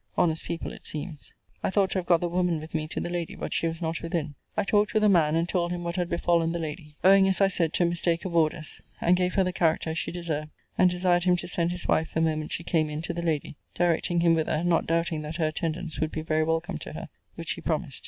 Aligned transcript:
Honest 0.17 0.45
people, 0.45 0.73
it 0.73 0.83
seems. 0.87 1.35
I 1.61 1.69
thought 1.69 1.91
to 1.91 1.99
have 1.99 2.07
got 2.07 2.21
the 2.21 2.27
woman 2.27 2.59
with 2.59 2.73
me 2.73 2.87
to 2.87 2.99
the 2.99 3.11
lady; 3.11 3.35
but 3.35 3.53
she 3.53 3.67
was 3.67 3.83
not 3.83 4.01
within. 4.01 4.33
I 4.57 4.63
talked 4.63 4.95
with 4.95 5.03
the 5.03 5.09
man, 5.09 5.35
and 5.35 5.47
told 5.47 5.69
him 5.71 5.83
what 5.83 5.95
had 5.95 6.09
befallen 6.09 6.53
the 6.53 6.57
lady; 6.57 6.95
owing, 7.03 7.27
as 7.27 7.39
I 7.39 7.47
said, 7.49 7.71
to 7.73 7.83
a 7.83 7.85
mistake 7.85 8.25
of 8.25 8.35
orders; 8.35 8.81
and 8.99 9.15
gave 9.15 9.35
her 9.35 9.43
the 9.43 9.53
character 9.53 9.93
she 9.93 10.11
deserved; 10.11 10.49
and 10.75 10.89
desired 10.89 11.25
him 11.25 11.35
to 11.37 11.47
send 11.47 11.71
his 11.71 11.87
wife, 11.87 12.15
the 12.15 12.21
moment 12.21 12.51
she 12.51 12.63
came 12.63 12.89
in, 12.89 13.03
to 13.03 13.13
the 13.13 13.21
lady; 13.21 13.57
directing 13.75 14.21
him 14.21 14.33
whither; 14.33 14.63
not 14.63 14.87
doubting 14.87 15.21
that 15.21 15.35
her 15.35 15.49
attendance 15.49 15.99
would 15.99 16.11
be 16.11 16.23
very 16.23 16.41
welcome 16.43 16.79
to 16.79 16.93
her; 16.93 17.09
which 17.35 17.51
he 17.51 17.61
promised. 17.61 17.99